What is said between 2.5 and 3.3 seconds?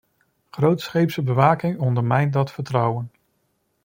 vertrouwen.